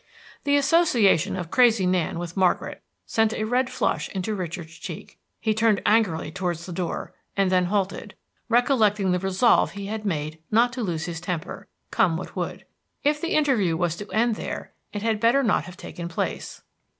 [0.45, 5.19] The association of Crazy Nan with Margaret sent a red flush into Richard's cheek.
[5.39, 8.15] He turned angrily towards the door, and then halted,
[8.49, 12.65] recollecting the resolve he had made not to lose his temper, come what would.
[13.03, 16.63] If the interview was to end there it had better not have taken place.